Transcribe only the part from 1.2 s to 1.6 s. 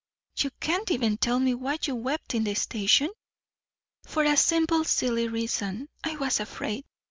me